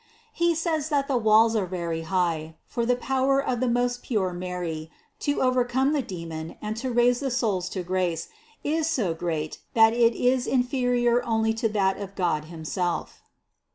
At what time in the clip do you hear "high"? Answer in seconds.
2.01-2.55